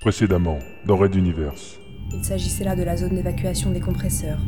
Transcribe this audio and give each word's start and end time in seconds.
Précédemment, 0.00 0.60
dans 0.86 0.96
Red 0.96 1.16
Universe. 1.16 1.80
Il 2.14 2.24
s'agissait 2.24 2.62
là 2.62 2.76
de 2.76 2.84
la 2.84 2.96
zone 2.96 3.16
d'évacuation 3.16 3.72
des 3.72 3.80
compresseurs, 3.80 4.38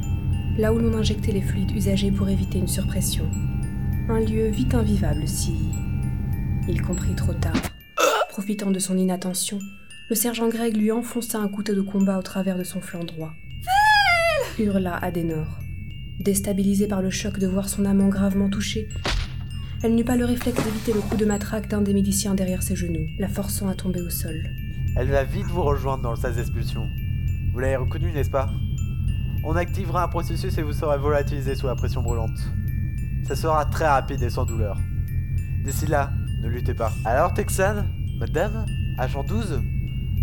là 0.57 0.73
où 0.73 0.79
l'on 0.79 0.97
injectait 0.97 1.33
les 1.33 1.43
fluides 1.43 1.73
usagés 1.73 2.13
pour 2.13 2.29
éviter 2.29 2.59
une 2.59 2.69
surpression. 2.69 3.29
Un 4.09 4.21
lieu 4.21 4.47
vite 4.47 4.75
invivable 4.75 5.27
si. 5.27 5.53
Il 6.69 6.81
comprit 6.83 7.17
trop 7.17 7.33
tard. 7.33 7.61
Profitant 8.29 8.71
de 8.71 8.79
son 8.79 8.97
inattention, 8.97 9.59
le 10.09 10.15
sergent 10.15 10.49
Greg 10.49 10.77
lui 10.77 10.93
enfonça 10.93 11.41
un 11.41 11.49
couteau 11.49 11.75
de 11.75 11.81
combat 11.81 12.21
au 12.21 12.23
travers 12.23 12.57
de 12.57 12.65
son 12.65 12.81
flanc 12.81 13.03
droit. 13.03 13.33
Hurla 14.57 14.99
Adenor. 14.99 15.59
Déstabilisée 16.21 16.87
par 16.87 17.03
le 17.03 17.11
choc 17.11 17.41
de 17.41 17.49
voir 17.49 17.69
son 17.69 17.87
amant 17.87 18.09
gravement 18.09 18.51
touché, 18.51 18.89
elle 19.83 19.97
n'eut 19.97 20.05
pas 20.05 20.17
le 20.17 20.27
réflexe 20.27 20.63
d'éviter 20.63 20.93
le 20.93 21.01
coup 21.01 21.17
de 21.17 21.25
matraque 21.25 21.69
d'un 21.69 21.83
des 21.83 21.95
médiciens 21.95 22.35
derrière 22.35 22.63
ses 22.63 22.77
genoux, 22.77 23.09
la 23.19 23.29
forçant 23.29 23.67
à 23.67 23.75
tomber 23.75 24.01
au 24.01 24.11
sol. 24.11 24.51
Elle 24.97 25.09
va 25.09 25.25
vite 25.25 25.47
vous 25.47 25.63
rejoindre 25.63 26.03
dans 26.03 26.11
le 26.11 26.17
sas 26.17 26.37
d'expulsion. 26.37 26.89
Vous 27.53 27.59
l'avez 27.59 27.77
reconnu, 27.77 28.13
n'est-ce 28.13 28.31
pas? 28.31 28.51
On 29.45 29.57
activera 29.57 30.05
un 30.05 30.09
processus 30.09 30.57
et 30.59 30.63
vous 30.63 30.73
serez 30.73 30.99
volatilisé 30.99 31.55
sous 31.55 31.67
la 31.67 31.75
pression 31.75 32.03
brûlante. 32.03 32.39
Ça 33.27 33.37
sera 33.37 33.65
très 33.65 33.87
rapide 33.87 34.23
et 34.23 34.31
sans 34.31 34.45
douleur. 34.45 34.77
D'ici 35.65 35.87
là, 35.87 36.11
ne 36.43 36.49
luttez 36.49 36.75
pas. 36.75 36.93
Alors, 37.05 37.33
Texan 37.35 37.85
Madame 38.19 38.67
Agent 38.99 39.25
12 39.25 39.63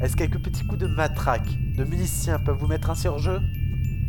Est-ce 0.01 0.15
quelques 0.15 0.39
petits 0.39 0.65
coups 0.65 0.81
de 0.81 0.87
matraque, 0.87 1.49
de 1.75 1.83
miliciens 1.83 2.37
peuvent 2.37 2.57
vous 2.59 2.67
mettre 2.67 2.89
ainsi 2.89 3.07
hors 3.07 3.19
jeu? 3.19 3.39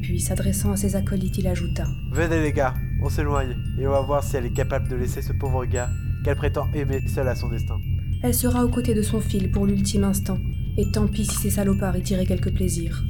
Puis, 0.03 0.21
s'adressant 0.21 0.73
à 0.73 0.77
ses 0.77 0.97
acolytes, 0.97 1.39
il 1.39 1.47
ajouta 1.47 1.87
Venez 2.11 2.41
les 2.41 2.53
gars, 2.53 2.75
on 3.03 3.09
s'éloigne, 3.09 3.57
et 3.79 3.87
on 3.87 3.93
va 3.93 4.01
voir 4.01 4.23
si 4.23 4.37
elle 4.37 4.47
est 4.47 4.53
capable 4.53 4.89
de 4.89 4.97
laisser 4.97 5.23
ce 5.23 5.33
pauvre 5.33 5.65
gars 5.65 5.91
qu'elle 6.25 6.37
prétend 6.37 6.69
aimer 6.75 7.07
seul 7.09 7.29
à 7.29 7.35
son 7.35 7.49
destin. 7.49 7.79
Elle 8.23 8.35
sera 8.35 8.65
aux 8.65 8.69
côtés 8.69 8.95
de 8.95 9.03
son 9.03 9.21
fil 9.21 9.51
pour 9.51 9.65
l'ultime 9.67 10.05
instant, 10.05 10.39
et 10.79 10.89
tant 10.93 11.09
pis 11.09 11.27
si 11.27 11.35
ces 11.35 11.51
salopards 11.51 11.97
y 11.97 12.03
tiraient 12.03 12.25
quelque 12.25 12.51
plaisir. 12.51 13.03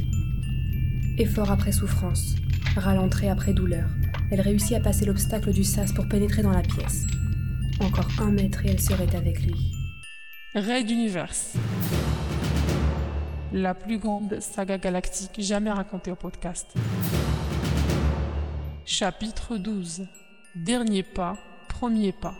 Effort 1.18 1.50
après 1.50 1.70
souffrance, 1.70 2.34
ralentrée 2.76 3.28
après 3.28 3.52
douleur, 3.52 3.90
elle 4.30 4.40
réussit 4.40 4.72
à 4.72 4.80
passer 4.80 5.04
l'obstacle 5.04 5.52
du 5.52 5.64
sas 5.64 5.92
pour 5.92 6.08
pénétrer 6.08 6.42
dans 6.42 6.50
la 6.50 6.62
pièce. 6.62 7.06
Encore 7.80 8.08
un 8.20 8.30
mètre 8.30 8.64
et 8.64 8.70
elle 8.70 8.80
serait 8.80 9.14
avec 9.14 9.42
lui. 9.42 9.54
Raid 10.54 10.90
Universe. 10.90 11.56
La 13.52 13.74
plus 13.74 13.98
grande 13.98 14.40
saga 14.40 14.78
galactique 14.78 15.38
jamais 15.38 15.70
racontée 15.70 16.10
au 16.10 16.16
podcast. 16.16 16.72
Chapitre 18.86 19.58
12. 19.58 20.06
Dernier 20.54 21.02
pas, 21.02 21.36
premier 21.68 22.12
pas. 22.12 22.34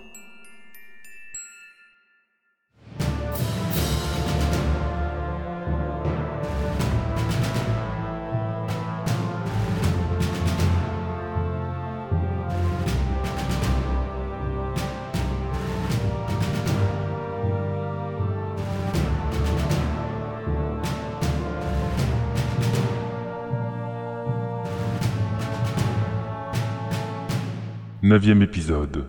Neuvième 28.00 28.42
épisode. 28.42 29.06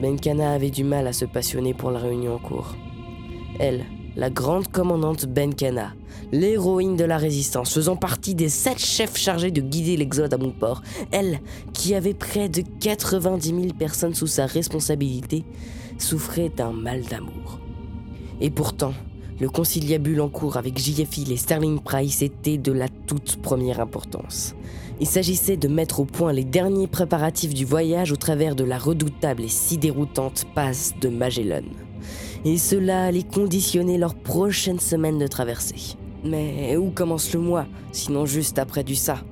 Benkana 0.00 0.50
avait 0.50 0.70
du 0.70 0.82
mal 0.82 1.06
à 1.06 1.12
se 1.12 1.24
passionner 1.24 1.72
pour 1.72 1.92
la 1.92 2.00
réunion 2.00 2.34
en 2.34 2.38
cours. 2.38 2.74
Elle, 3.60 3.84
la 4.16 4.28
grande 4.28 4.66
commandante 4.66 5.26
Benkana, 5.26 5.94
l'héroïne 6.32 6.96
de 6.96 7.04
la 7.04 7.16
résistance, 7.16 7.74
faisant 7.74 7.94
partie 7.94 8.34
des 8.34 8.48
sept 8.48 8.80
chefs 8.80 9.16
chargés 9.16 9.52
de 9.52 9.60
guider 9.60 9.96
l'exode 9.96 10.34
à 10.34 10.36
Montport, 10.36 10.82
elle, 11.12 11.38
qui 11.72 11.94
avait 11.94 12.12
près 12.12 12.48
de 12.48 12.64
90 12.80 13.48
000 13.48 13.60
personnes 13.78 14.14
sous 14.14 14.26
sa 14.26 14.46
responsabilité, 14.46 15.44
souffrait 15.96 16.48
d'un 16.48 16.72
mal 16.72 17.02
d'amour. 17.02 17.60
Et 18.40 18.50
pourtant, 18.50 18.94
le 19.40 19.48
conciliabule 19.48 20.20
en 20.20 20.28
cours 20.28 20.56
avec 20.56 20.78
JFI 20.78 21.32
et 21.32 21.36
Sterling 21.36 21.80
Price 21.80 22.22
était 22.22 22.58
de 22.58 22.72
la 22.72 22.88
toute 22.88 23.36
première 23.36 23.80
importance. 23.80 24.56
Il 25.02 25.08
s'agissait 25.08 25.56
de 25.56 25.66
mettre 25.66 25.98
au 25.98 26.04
point 26.04 26.32
les 26.32 26.44
derniers 26.44 26.86
préparatifs 26.86 27.54
du 27.54 27.64
voyage 27.64 28.12
au 28.12 28.16
travers 28.16 28.54
de 28.54 28.62
la 28.62 28.78
redoutable 28.78 29.42
et 29.42 29.48
si 29.48 29.76
déroutante 29.76 30.44
passe 30.54 30.94
de 31.00 31.08
Magellan. 31.08 31.64
Et 32.44 32.56
cela 32.56 33.06
allait 33.06 33.24
conditionner 33.24 33.98
leur 33.98 34.14
prochaine 34.14 34.78
semaine 34.78 35.18
de 35.18 35.26
traversée. 35.26 35.96
Mais 36.22 36.76
où 36.76 36.90
commence 36.90 37.32
le 37.32 37.40
mois, 37.40 37.66
sinon 37.90 38.26
juste 38.26 38.60
après 38.60 38.84
du 38.84 38.94
ça? 38.94 39.24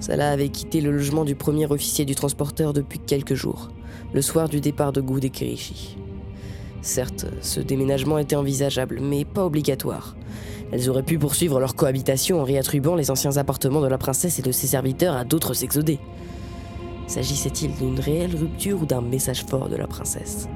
Salah 0.00 0.32
avait 0.32 0.50
quitté 0.50 0.82
le 0.82 0.92
logement 0.92 1.24
du 1.24 1.34
premier 1.34 1.64
officier 1.64 2.04
du 2.04 2.14
transporteur 2.14 2.74
depuis 2.74 2.98
quelques 2.98 3.32
jours, 3.32 3.70
le 4.12 4.20
soir 4.20 4.50
du 4.50 4.60
départ 4.60 4.92
de 4.92 5.00
Goud 5.00 5.24
et. 5.24 5.56
Certes, 6.82 7.24
ce 7.40 7.60
déménagement 7.60 8.18
était 8.18 8.36
envisageable, 8.36 9.00
mais 9.00 9.24
pas 9.24 9.46
obligatoire. 9.46 10.14
Elles 10.72 10.88
auraient 10.88 11.02
pu 11.02 11.18
poursuivre 11.18 11.58
leur 11.58 11.74
cohabitation 11.74 12.40
en 12.40 12.44
réattribuant 12.44 12.94
les 12.94 13.10
anciens 13.10 13.36
appartements 13.36 13.80
de 13.80 13.88
la 13.88 13.98
princesse 13.98 14.38
et 14.38 14.42
de 14.42 14.52
ses 14.52 14.68
serviteurs 14.68 15.16
à 15.16 15.24
d'autres 15.24 15.64
exodés. 15.64 15.98
S'agissait-il 17.08 17.74
d'une 17.74 17.98
réelle 17.98 18.36
rupture 18.36 18.82
ou 18.82 18.86
d'un 18.86 19.00
message 19.00 19.44
fort 19.44 19.68
de 19.68 19.74
la 19.74 19.88
princesse? 19.88 20.48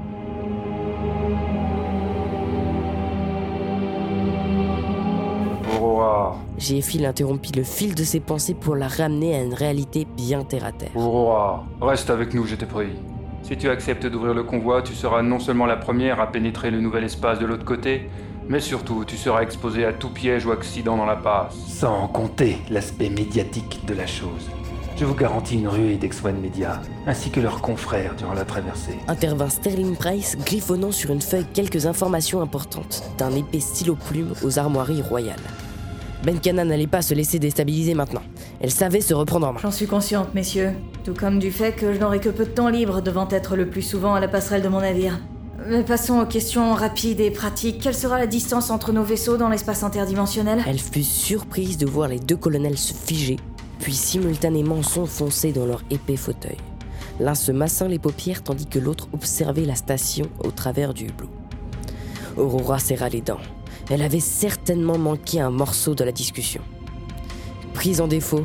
Aurora, 5.77 6.37
Jéphil 6.57 7.05
interrompit 7.05 7.51
le 7.51 7.63
fil 7.63 7.93
de 7.93 8.05
ses 8.05 8.21
pensées 8.21 8.53
pour 8.53 8.77
la 8.77 8.87
ramener 8.87 9.35
à 9.35 9.43
une 9.43 9.53
réalité 9.53 10.07
bien 10.15 10.45
terre 10.45 10.63
à 10.63 10.71
terre. 10.71 10.95
Aurora, 10.95 11.65
reste 11.81 12.09
avec 12.09 12.33
nous, 12.33 12.45
je 12.45 12.55
te 12.55 12.63
prie. 12.63 12.93
Si 13.43 13.57
tu 13.57 13.69
acceptes 13.69 14.07
d'ouvrir 14.07 14.33
le 14.33 14.43
convoi, 14.43 14.81
tu 14.81 14.93
seras 14.93 15.21
non 15.21 15.39
seulement 15.39 15.65
la 15.65 15.75
première 15.75 16.21
à 16.21 16.31
pénétrer 16.31 16.71
le 16.71 16.79
nouvel 16.79 17.03
espace 17.03 17.37
de 17.37 17.45
l'autre 17.45 17.65
côté, 17.65 18.09
mais 18.47 18.59
surtout 18.59 19.05
tu 19.05 19.17
seras 19.17 19.41
exposé 19.41 19.85
à 19.85 19.93
tout 19.93 20.09
piège 20.09 20.45
ou 20.45 20.51
accident 20.51 20.97
dans 20.97 21.05
la 21.05 21.15
passe. 21.15 21.55
Sans 21.67 22.07
compter 22.07 22.57
l'aspect 22.69 23.09
médiatique 23.09 23.81
de 23.85 23.93
la 23.93 24.07
chose. 24.07 24.49
Je 24.97 25.03
vous 25.03 25.15
garantis 25.15 25.55
une 25.55 25.67
ruée 25.67 25.97
d'Ex-One 25.97 26.39
Media, 26.39 26.81
ainsi 27.05 27.29
que 27.29 27.41
leurs 27.41 27.61
confrères 27.61 28.15
durant 28.15 28.33
la 28.33 28.45
traversée. 28.45 28.97
Intervint 29.09 29.49
Sterling 29.49 29.97
Price, 29.97 30.37
griffonnant 30.45 30.93
sur 30.93 31.09
une 31.11 31.21
feuille 31.21 31.45
quelques 31.53 31.85
informations 31.85 32.41
importantes, 32.41 33.03
d'un 33.17 33.31
épais 33.31 33.59
stylo 33.59 33.95
plume 33.95 34.33
aux 34.41 34.57
armoiries 34.57 35.01
royales. 35.01 35.35
Benkana 36.23 36.63
n'allait 36.63 36.87
pas 36.87 37.01
se 37.01 37.13
laisser 37.13 37.39
déstabiliser 37.39 37.93
maintenant. 37.93 38.23
Elle 38.61 38.71
savait 38.71 39.01
se 39.01 39.13
reprendre 39.13 39.47
en 39.47 39.53
main. 39.53 39.59
J'en 39.61 39.71
suis 39.71 39.85
consciente, 39.85 40.33
messieurs. 40.33 40.71
Tout 41.03 41.13
comme 41.13 41.39
du 41.39 41.51
fait 41.51 41.73
que 41.73 41.93
je 41.93 41.99
n'aurai 41.99 42.21
que 42.21 42.29
peu 42.29 42.45
de 42.45 42.49
temps 42.49 42.69
libre 42.69 43.01
devant 43.01 43.27
être 43.29 43.57
le 43.57 43.69
plus 43.69 43.81
souvent 43.81 44.15
à 44.15 44.21
la 44.21 44.29
passerelle 44.29 44.61
de 44.61 44.69
mon 44.69 44.79
navire. 44.79 45.19
Mais 45.67 45.83
passons 45.83 46.19
aux 46.19 46.25
questions 46.25 46.73
rapides 46.73 47.19
et 47.21 47.31
pratiques. 47.31 47.81
Quelle 47.81 47.95
sera 47.95 48.17
la 48.17 48.27
distance 48.27 48.69
entre 48.69 48.91
nos 48.91 49.03
vaisseaux 49.03 49.37
dans 49.37 49.49
l'espace 49.49 49.83
interdimensionnel 49.83 50.63
Elle 50.67 50.79
fut 50.79 51.03
surprise 51.03 51.77
de 51.77 51.85
voir 51.85 52.07
les 52.07 52.19
deux 52.19 52.35
colonels 52.35 52.77
se 52.77 52.93
figer, 52.93 53.37
puis 53.79 53.93
simultanément 53.93 54.83
s'enfoncer 54.83 55.53
dans 55.53 55.65
leur 55.65 55.81
épais 55.89 56.17
fauteuil. 56.17 56.57
L'un 57.19 57.35
se 57.35 57.51
massant 57.51 57.87
les 57.87 57.99
paupières 57.99 58.43
tandis 58.43 58.65
que 58.65 58.79
l'autre 58.79 59.07
observait 59.13 59.65
la 59.65 59.75
station 59.75 60.25
au 60.43 60.51
travers 60.51 60.93
du 60.93 61.05
hublot. 61.05 61.29
Aurora 62.37 62.79
serra 62.79 63.07
les 63.07 63.21
dents. 63.21 63.39
Elle 63.89 64.01
avait 64.01 64.19
certainement 64.19 64.97
manqué 64.97 65.39
un 65.39 65.51
morceau 65.51 65.95
de 65.95 66.03
la 66.03 66.11
discussion. 66.11 66.61
Prise 67.73 68.01
en 68.01 68.07
défaut, 68.07 68.43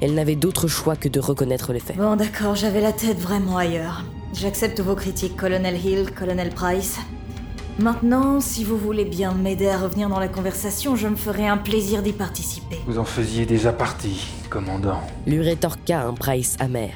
elle 0.00 0.14
n'avait 0.14 0.36
d'autre 0.36 0.68
choix 0.68 0.96
que 0.96 1.08
de 1.08 1.18
reconnaître 1.18 1.72
les 1.72 1.80
faits. 1.80 1.96
Bon, 1.96 2.14
d'accord, 2.14 2.54
j'avais 2.54 2.80
la 2.80 2.92
tête 2.92 3.18
vraiment 3.18 3.56
ailleurs. 3.56 4.04
J'accepte 4.32 4.80
vos 4.80 4.94
critiques, 4.94 5.36
Colonel 5.36 5.76
Hill, 5.84 6.10
Colonel 6.10 6.50
Price. 6.50 6.98
Maintenant, 7.78 8.40
si 8.40 8.64
vous 8.64 8.78
voulez 8.78 9.04
bien 9.04 9.32
m'aider 9.32 9.68
à 9.68 9.78
revenir 9.78 10.08
dans 10.08 10.18
la 10.18 10.28
conversation, 10.28 10.96
je 10.96 11.06
me 11.06 11.16
ferai 11.16 11.46
un 11.46 11.58
plaisir 11.58 12.02
d'y 12.02 12.12
participer. 12.12 12.78
Vous 12.86 12.98
en 12.98 13.04
faisiez 13.04 13.44
déjà 13.44 13.72
partie, 13.72 14.26
commandant. 14.48 15.00
lui 15.26 15.40
rétorqua 15.40 16.02
un 16.02 16.14
Price 16.14 16.56
amer. 16.60 16.92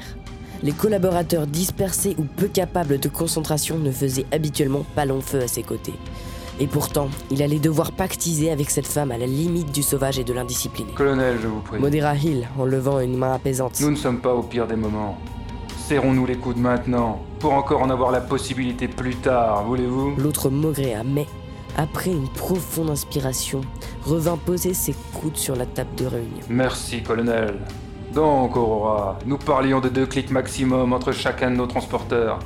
Les 0.62 0.72
collaborateurs 0.72 1.46
dispersés 1.46 2.14
ou 2.18 2.24
peu 2.24 2.48
capables 2.48 2.98
de 2.98 3.08
concentration 3.08 3.78
ne 3.78 3.90
faisaient 3.90 4.26
habituellement 4.32 4.86
pas 4.94 5.04
long 5.04 5.20
feu 5.20 5.42
à 5.42 5.48
ses 5.48 5.62
côtés. 5.62 5.94
Et 6.58 6.66
pourtant, 6.66 7.10
il 7.30 7.42
allait 7.42 7.58
devoir 7.58 7.92
pactiser 7.92 8.50
avec 8.50 8.70
cette 8.70 8.86
femme 8.86 9.10
à 9.10 9.18
la 9.18 9.26
limite 9.26 9.72
du 9.72 9.82
sauvage 9.82 10.18
et 10.18 10.24
de 10.24 10.32
l'indiscipliné. 10.32 10.90
Colonel, 10.94 11.36
je 11.42 11.48
vous 11.48 11.60
prie. 11.60 11.78
Modéra 11.78 12.14
Hill 12.16 12.48
en 12.58 12.64
levant 12.64 12.98
une 13.00 13.18
main 13.18 13.34
apaisante. 13.34 13.78
Nous 13.80 13.90
ne 13.90 13.96
sommes 13.96 14.20
pas 14.20 14.32
au 14.32 14.42
pire 14.42 14.66
des 14.66 14.76
moments. 14.76 15.18
Serrons-nous 15.86 16.26
les 16.26 16.36
coudes 16.36 16.58
maintenant, 16.58 17.20
pour 17.38 17.52
encore 17.52 17.80
en 17.80 17.90
avoir 17.90 18.10
la 18.10 18.20
possibilité 18.20 18.88
plus 18.88 19.14
tard, 19.14 19.62
voulez-vous? 19.62 20.16
L'autre 20.18 20.50
maugréa, 20.50 21.04
mais, 21.04 21.26
après 21.76 22.10
une 22.10 22.26
profonde 22.26 22.90
inspiration, 22.90 23.60
revint 24.04 24.36
poser 24.36 24.74
ses 24.74 24.96
coudes 25.14 25.36
sur 25.36 25.54
la 25.54 25.64
table 25.64 25.94
de 25.96 26.06
réunion. 26.06 26.42
Merci, 26.48 27.04
colonel. 27.04 27.54
Donc, 28.12 28.56
Aurora, 28.56 29.16
nous 29.26 29.38
parlions 29.38 29.78
de 29.78 29.88
deux 29.88 30.06
clics 30.06 30.32
maximum 30.32 30.92
entre 30.92 31.12
chacun 31.12 31.52
de 31.52 31.56
nos 31.56 31.68
transporteurs. 31.68 32.40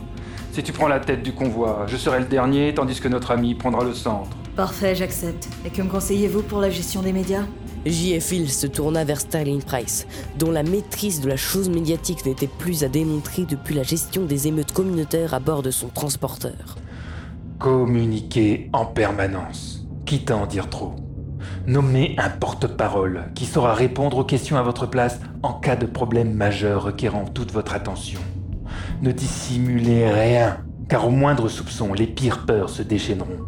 Si 0.52 0.62
tu 0.62 0.72
prends 0.72 0.88
la 0.88 1.00
tête 1.00 1.22
du 1.22 1.32
convoi, 1.32 1.86
je 1.86 1.96
serai 1.96 2.18
le 2.18 2.26
dernier, 2.26 2.74
tandis 2.74 3.00
que 3.00 3.08
notre 3.08 3.30
ami 3.30 3.54
prendra 3.54 3.84
le 3.84 3.94
centre. 3.94 4.36
Parfait, 4.54 4.94
j'accepte. 4.94 5.48
Et 5.64 5.70
que 5.70 5.80
me 5.80 5.88
conseillez-vous 5.88 6.42
pour 6.42 6.60
la 6.60 6.68
gestion 6.68 7.00
des 7.00 7.14
médias? 7.14 7.44
J.F. 7.86 8.32
Hill 8.32 8.50
se 8.50 8.66
tourna 8.66 9.04
vers 9.04 9.20
Sterling 9.20 9.62
Price, 9.62 10.06
dont 10.38 10.50
la 10.50 10.62
maîtrise 10.62 11.22
de 11.22 11.28
la 11.28 11.38
chose 11.38 11.70
médiatique 11.70 12.26
n'était 12.26 12.46
plus 12.46 12.84
à 12.84 12.88
démontrer 12.88 13.46
depuis 13.46 13.74
la 13.74 13.82
gestion 13.82 14.26
des 14.26 14.48
émeutes 14.48 14.72
communautaires 14.72 15.32
à 15.32 15.40
bord 15.40 15.62
de 15.62 15.70
son 15.70 15.88
transporteur. 15.88 16.76
Communiquer 17.58 18.68
en 18.74 18.84
permanence, 18.84 19.86
quitte 20.04 20.30
à 20.30 20.36
en 20.36 20.46
dire 20.46 20.68
trop. 20.68 20.94
Nommez 21.66 22.14
un 22.18 22.28
porte-parole 22.28 23.30
qui 23.34 23.46
saura 23.46 23.72
répondre 23.72 24.18
aux 24.18 24.24
questions 24.24 24.58
à 24.58 24.62
votre 24.62 24.84
place 24.84 25.18
en 25.42 25.54
cas 25.54 25.76
de 25.76 25.86
problème 25.86 26.34
majeur 26.34 26.82
requérant 26.82 27.24
toute 27.24 27.50
votre 27.50 27.74
attention. 27.74 28.20
Ne 29.00 29.12
dissimulez 29.12 30.10
rien, 30.10 30.58
car 30.90 31.06
au 31.06 31.10
moindre 31.10 31.48
soupçon, 31.48 31.94
les 31.94 32.06
pires 32.06 32.44
peurs 32.44 32.68
se 32.68 32.82
déchaîneront. 32.82 33.38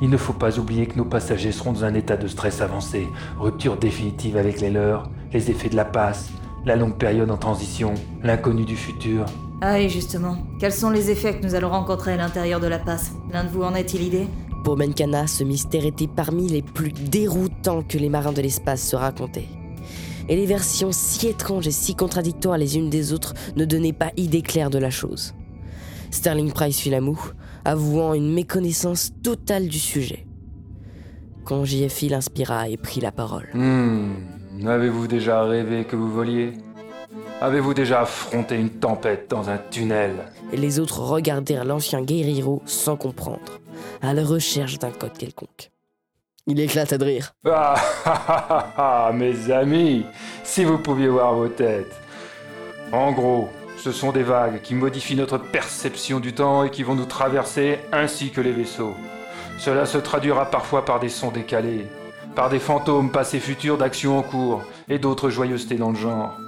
Il 0.00 0.10
ne 0.10 0.16
faut 0.16 0.32
pas 0.32 0.58
oublier 0.58 0.86
que 0.86 0.96
nos 0.96 1.04
passagers 1.04 1.52
seront 1.52 1.72
dans 1.72 1.84
un 1.84 1.94
état 1.94 2.16
de 2.16 2.26
stress 2.26 2.60
avancé, 2.60 3.08
rupture 3.38 3.76
définitive 3.76 4.36
avec 4.36 4.60
les 4.60 4.70
leurs, 4.70 5.10
les 5.32 5.50
effets 5.50 5.68
de 5.68 5.76
la 5.76 5.84
passe, 5.84 6.30
la 6.64 6.76
longue 6.76 6.96
période 6.96 7.30
en 7.30 7.36
transition, 7.36 7.94
l'inconnu 8.22 8.64
du 8.64 8.76
futur. 8.76 9.26
Ah 9.60 9.74
oui, 9.76 9.88
justement. 9.88 10.38
Quels 10.58 10.72
sont 10.72 10.90
les 10.90 11.10
effets 11.10 11.38
que 11.38 11.44
nous 11.44 11.54
allons 11.54 11.70
rencontrer 11.70 12.14
à 12.14 12.16
l'intérieur 12.16 12.60
de 12.60 12.66
la 12.66 12.78
passe? 12.78 13.12
L'un 13.32 13.44
de 13.44 13.48
vous 13.48 13.62
en 13.62 13.74
a-t-il 13.74 14.02
idée? 14.02 14.26
Pour 14.64 14.76
Menkana, 14.76 15.26
ce 15.26 15.44
mystère 15.44 15.86
était 15.86 16.08
parmi 16.08 16.48
les 16.48 16.62
plus 16.62 16.92
déroutants 16.92 17.82
que 17.82 17.98
les 17.98 18.08
marins 18.08 18.32
de 18.32 18.42
l'espace 18.42 18.82
se 18.82 18.96
racontaient. 18.96 19.48
Et 20.28 20.36
les 20.36 20.46
versions 20.46 20.90
si 20.92 21.26
étranges 21.26 21.66
et 21.66 21.72
si 21.72 21.96
contradictoires 21.96 22.58
les 22.58 22.76
unes 22.76 22.90
des 22.90 23.12
autres 23.12 23.34
ne 23.56 23.64
donnaient 23.64 23.92
pas 23.92 24.12
idée 24.16 24.42
claire 24.42 24.70
de 24.70 24.78
la 24.78 24.90
chose. 24.90 25.34
Sterling 26.12 26.52
Price 26.52 26.78
fit 26.78 26.90
la 26.90 27.00
moue, 27.00 27.32
avouant 27.64 28.12
une 28.12 28.32
méconnaissance 28.32 29.12
totale 29.22 29.66
du 29.66 29.78
sujet. 29.78 30.26
Quand 31.44 31.64
JFI 31.64 32.10
l'inspira 32.10 32.68
et 32.68 32.76
prit 32.76 33.00
la 33.00 33.10
parole. 33.10 33.48
Hmm, 33.54 34.14
avez-vous 34.66 35.08
déjà 35.08 35.42
rêvé 35.42 35.84
que 35.84 35.96
vous 35.96 36.12
voliez? 36.12 36.52
Avez-vous 37.40 37.74
déjà 37.74 38.02
affronté 38.02 38.56
une 38.56 38.70
tempête 38.70 39.28
dans 39.28 39.48
un 39.48 39.58
tunnel? 39.70 40.12
Et 40.52 40.56
les 40.56 40.78
autres 40.78 41.00
regardèrent 41.00 41.64
l'ancien 41.64 42.02
guerriero 42.02 42.62
sans 42.66 42.96
comprendre, 42.96 43.60
à 44.02 44.14
la 44.14 44.22
recherche 44.22 44.78
d'un 44.78 44.90
code 44.90 45.16
quelconque. 45.18 45.70
Il 46.46 46.60
éclata 46.60 46.98
de 46.98 47.04
rire. 47.04 47.34
Ah, 47.46 47.74
ah, 48.04 48.24
ah, 48.28 48.72
ah, 48.76 49.12
mes 49.12 49.50
amis, 49.50 50.04
si 50.44 50.62
vous 50.64 50.78
pouviez 50.78 51.08
voir 51.08 51.34
vos 51.34 51.48
têtes. 51.48 51.94
En 52.92 53.12
gros, 53.12 53.48
ce 53.82 53.90
sont 53.90 54.12
des 54.12 54.22
vagues 54.22 54.60
qui 54.62 54.76
modifient 54.76 55.16
notre 55.16 55.38
perception 55.38 56.20
du 56.20 56.32
temps 56.32 56.62
et 56.62 56.70
qui 56.70 56.84
vont 56.84 56.94
nous 56.94 57.04
traverser 57.04 57.80
ainsi 57.92 58.30
que 58.30 58.40
les 58.40 58.52
vaisseaux. 58.52 58.94
Cela 59.58 59.86
se 59.86 59.98
traduira 59.98 60.44
parfois 60.52 60.84
par 60.84 61.00
des 61.00 61.08
sons 61.08 61.32
décalés, 61.32 61.88
par 62.36 62.48
des 62.48 62.60
fantômes 62.60 63.10
passés 63.10 63.40
futurs 63.40 63.78
d'actions 63.78 64.18
en 64.18 64.22
cours 64.22 64.62
et 64.88 65.00
d'autres 65.00 65.30
joyeusetés 65.30 65.74
dans 65.74 65.90
le 65.90 65.96
genre. 65.96 66.38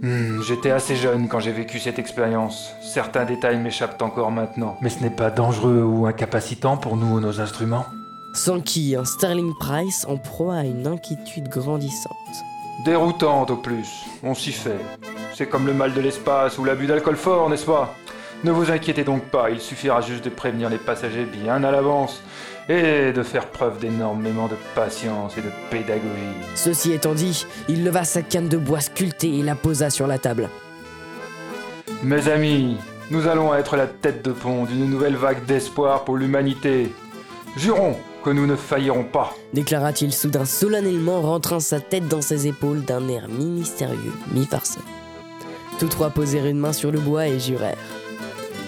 Hmm, 0.00 0.40
J'étais 0.40 0.70
assez 0.70 0.96
jeune 0.96 1.28
quand 1.28 1.40
j'ai 1.40 1.52
vécu 1.52 1.78
cette 1.78 1.98
expérience. 1.98 2.70
Certains 2.82 3.26
détails 3.26 3.58
m'échappent 3.58 4.00
encore 4.00 4.30
maintenant. 4.30 4.78
Mais 4.80 4.88
ce 4.88 5.00
n'est 5.00 5.10
pas 5.10 5.30
dangereux 5.30 5.82
ou 5.82 6.06
incapacitant 6.06 6.78
pour 6.78 6.96
nous 6.96 7.16
ou 7.16 7.20
nos 7.20 7.38
instruments? 7.38 7.84
Sans 8.32 8.60
qui 8.62 8.96
un 8.96 9.04
Sterling 9.04 9.52
Price 9.60 10.06
en 10.08 10.16
proie 10.16 10.54
à 10.56 10.64
une 10.64 10.86
inquiétude 10.86 11.48
grandissante. 11.50 12.16
Déroutante 12.86 13.50
au 13.50 13.56
plus, 13.56 13.86
on 14.22 14.34
s'y 14.34 14.52
fait. 14.52 14.80
C'est 15.34 15.46
comme 15.46 15.66
le 15.66 15.72
mal 15.72 15.94
de 15.94 16.00
l'espace 16.00 16.58
ou 16.58 16.64
l'abus 16.64 16.86
d'alcool 16.86 17.16
fort, 17.16 17.48
n'est-ce 17.48 17.64
pas? 17.64 17.94
Ne 18.44 18.50
vous 18.50 18.70
inquiétez 18.70 19.04
donc 19.04 19.22
pas, 19.24 19.50
il 19.50 19.60
suffira 19.60 20.00
juste 20.00 20.24
de 20.24 20.30
prévenir 20.30 20.68
les 20.68 20.78
passagers 20.78 21.24
bien 21.24 21.62
à 21.62 21.70
l'avance 21.70 22.22
et 22.68 23.12
de 23.12 23.22
faire 23.22 23.46
preuve 23.46 23.78
d'énormément 23.78 24.48
de 24.48 24.56
patience 24.74 25.38
et 25.38 25.42
de 25.42 25.50
pédagogie. 25.70 26.02
Ceci 26.54 26.92
étant 26.92 27.14
dit, 27.14 27.46
il 27.68 27.84
leva 27.84 28.04
sa 28.04 28.22
canne 28.22 28.48
de 28.48 28.56
bois 28.56 28.80
sculptée 28.80 29.38
et 29.38 29.42
la 29.42 29.54
posa 29.54 29.90
sur 29.90 30.06
la 30.06 30.18
table. 30.18 30.48
Mes 32.02 32.28
amis, 32.28 32.76
nous 33.10 33.26
allons 33.28 33.54
être 33.54 33.76
la 33.76 33.86
tête 33.86 34.24
de 34.24 34.32
pont 34.32 34.64
d'une 34.64 34.90
nouvelle 34.90 35.16
vague 35.16 35.44
d'espoir 35.46 36.04
pour 36.04 36.16
l'humanité. 36.16 36.92
Jurons 37.56 37.96
que 38.24 38.30
nous 38.30 38.46
ne 38.46 38.56
faillirons 38.56 39.04
pas. 39.04 39.34
déclara-t-il 39.52 40.12
soudain 40.12 40.44
solennellement, 40.44 41.20
rentrant 41.20 41.60
sa 41.60 41.80
tête 41.80 42.08
dans 42.08 42.22
ses 42.22 42.46
épaules 42.46 42.82
d'un 42.82 43.08
air 43.08 43.28
mi-mystérieux, 43.28 44.12
mi-farceur. 44.32 44.82
Tous 45.78 45.88
trois 45.88 46.10
posèrent 46.10 46.46
une 46.46 46.58
main 46.58 46.72
sur 46.72 46.90
le 46.92 47.00
bois 47.00 47.26
et 47.28 47.40
jurèrent. 47.40 47.76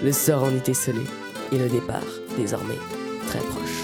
Le 0.03 0.13
sort 0.13 0.45
en 0.45 0.55
était 0.55 0.75
scellé, 0.75 1.05
et 1.53 1.59
le 1.59 1.69
départ, 1.69 2.03
désormais, 2.37 2.79
très 3.29 3.41
proche. 3.41 3.84